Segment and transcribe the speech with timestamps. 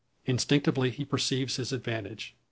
[0.25, 2.35] Instinctively he perceives his advantage.